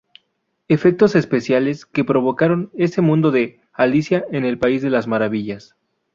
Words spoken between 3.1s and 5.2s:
de "Alicia en el país de las